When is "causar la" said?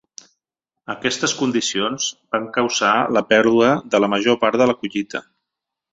2.57-3.25